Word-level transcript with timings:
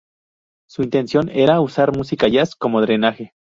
Su 0.67 0.81
intención 0.81 1.29
era 1.31 1.61
usar 1.61 1.95
música 1.95 2.27
jazz 2.27 2.55
como 2.55 2.81
drenaje. 2.81 3.33